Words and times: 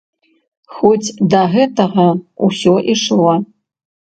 Хоць 0.77 1.13
да 1.35 1.43
гэтага 1.53 2.07
ўсё 2.49 2.73
ішло. 2.95 3.37